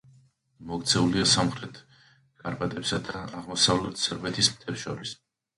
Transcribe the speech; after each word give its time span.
მოქცეულია 0.69 1.27
სამხრეთ 1.33 1.77
კარპატებსა 2.45 3.01
და 3.11 3.21
აღმოსავლეთ 3.41 4.03
სერბეთის 4.07 4.53
მთებს 4.57 4.83
შორის. 4.87 5.17